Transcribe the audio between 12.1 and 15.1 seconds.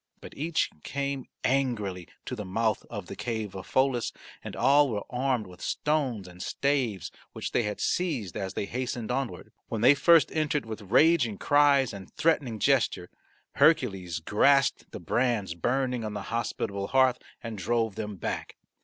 threatening gesture Hercules grasped the